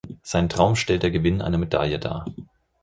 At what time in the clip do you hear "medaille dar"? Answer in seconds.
1.59-2.25